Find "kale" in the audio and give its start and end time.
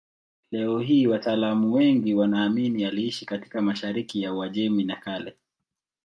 4.95-5.35